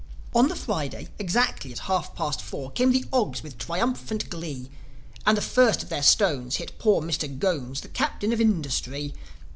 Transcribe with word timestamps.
On 0.33 0.47
the 0.47 0.55
Friday, 0.55 1.09
exactly 1.19 1.71
at 1.71 1.77
half 1.85 2.15
past 2.15 2.41
four, 2.41 2.71
Came 2.71 2.91
the 2.91 3.05
Ogs 3.13 3.43
with 3.43 3.59
triumphant 3.59 4.31
glee. 4.31 4.71
And 5.27 5.37
the 5.37 5.43
first 5.43 5.83
of 5.83 5.89
their 5.89 6.01
stones 6.01 6.55
hit 6.55 6.79
poor 6.79 7.03
Mister 7.03 7.27
Ghones, 7.27 7.81
The 7.81 7.87
captain 7.89 8.33
of 8.33 8.41
industry. 8.41 9.13